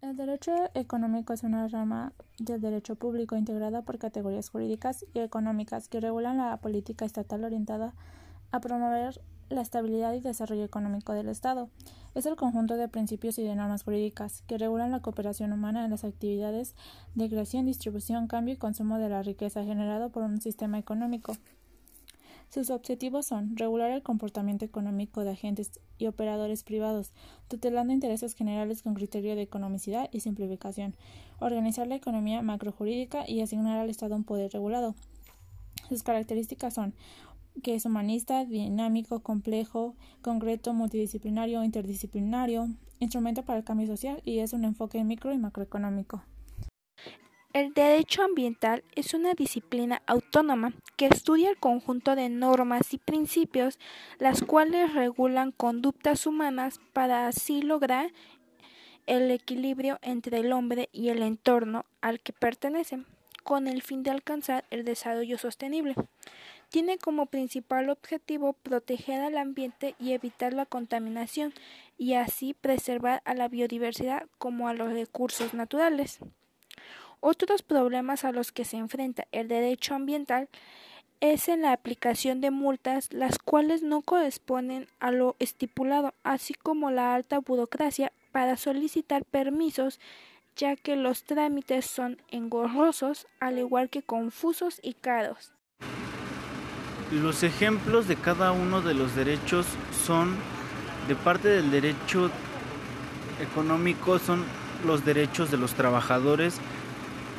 [0.00, 5.88] El derecho económico es una rama del derecho público integrada por categorías jurídicas y económicas
[5.88, 7.94] que regulan la política estatal orientada
[8.52, 11.68] a promover la estabilidad y desarrollo económico del Estado.
[12.14, 15.90] Es el conjunto de principios y de normas jurídicas que regulan la cooperación humana en
[15.90, 16.76] las actividades
[17.16, 21.32] de creación, distribución, cambio y consumo de la riqueza generada por un sistema económico.
[22.50, 27.12] Sus objetivos son regular el comportamiento económico de agentes y operadores privados,
[27.48, 30.94] tutelando intereses generales con criterio de economicidad y simplificación,
[31.40, 34.94] organizar la economía macrojurídica y asignar al Estado un poder regulado.
[35.88, 36.94] Sus características son
[37.62, 42.68] que es humanista, dinámico, complejo, concreto, multidisciplinario, interdisciplinario,
[43.00, 46.22] instrumento para el cambio social y es un enfoque micro y macroeconómico.
[47.58, 53.80] El derecho ambiental es una disciplina autónoma que estudia el conjunto de normas y principios
[54.20, 58.12] las cuales regulan conductas humanas para así lograr
[59.06, 63.06] el equilibrio entre el hombre y el entorno al que pertenecen,
[63.42, 65.96] con el fin de alcanzar el desarrollo sostenible.
[66.68, 71.52] Tiene como principal objetivo proteger al ambiente y evitar la contaminación
[71.96, 76.20] y así preservar a la biodiversidad como a los recursos naturales.
[77.20, 80.48] Otros problemas a los que se enfrenta el derecho ambiental
[81.20, 86.90] es en la aplicación de multas las cuales no corresponden a lo estipulado, así como
[86.90, 89.98] la alta burocracia para solicitar permisos,
[90.56, 95.52] ya que los trámites son engorrosos, al igual que confusos y caros.
[97.10, 99.66] Los ejemplos de cada uno de los derechos
[100.04, 100.36] son,
[101.08, 102.30] de parte del derecho
[103.40, 104.44] económico, son
[104.86, 106.60] los derechos de los trabajadores,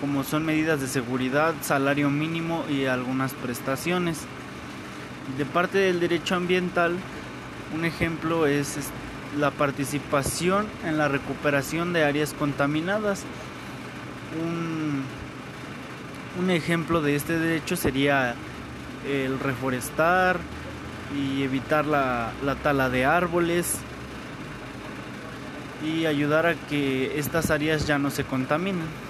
[0.00, 4.20] como son medidas de seguridad, salario mínimo y algunas prestaciones.
[5.36, 6.96] De parte del derecho ambiental,
[7.74, 8.76] un ejemplo es
[9.36, 13.24] la participación en la recuperación de áreas contaminadas.
[14.42, 15.04] Un,
[16.50, 18.34] ejemplo de este derecho sería
[19.06, 20.38] el reforestar
[21.16, 22.32] y evitar la
[22.62, 23.80] tala de árboles
[25.84, 29.07] y ayudar a que estas áreas ya no se contaminen.